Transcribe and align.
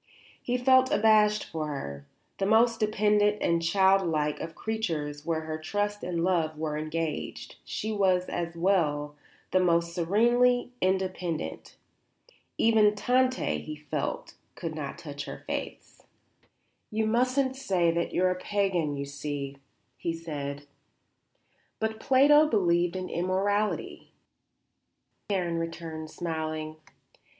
He 0.41 0.57
felt 0.57 0.89
abashed 0.89 1.43
before 1.43 1.67
her. 1.67 2.07
The 2.39 2.47
most 2.47 2.79
dependent 2.79 3.37
and 3.39 3.61
child 3.61 4.01
like 4.03 4.39
of 4.39 4.55
creatures 4.55 5.27
where 5.27 5.41
her 5.41 5.59
trust 5.59 6.03
and 6.03 6.23
love 6.23 6.57
were 6.57 6.75
engaged, 6.75 7.57
she 7.63 7.91
was, 7.91 8.25
as 8.25 8.55
well, 8.57 9.15
the 9.51 9.59
most 9.59 9.93
serenely 9.93 10.71
independent. 10.81 11.75
Even 12.57 12.95
Tante, 12.95 13.59
he 13.59 13.75
felt, 13.75 14.33
could 14.55 14.73
not 14.73 14.97
touch 14.97 15.25
her 15.25 15.43
faiths. 15.45 16.03
"You 16.89 17.05
mustn't 17.05 17.55
say 17.55 17.91
that 17.91 18.11
you 18.11 18.23
are 18.23 18.31
a 18.31 18.39
pagan, 18.43 18.97
you 18.97 19.05
see," 19.05 19.57
he 19.97 20.13
said. 20.13 20.65
"But 21.79 21.99
Plato 21.99 22.47
believed 22.47 22.95
in 22.95 23.07
immortality," 23.07 24.13
Karen 25.29 25.59
returned, 25.59 26.09
smiling. 26.09 26.77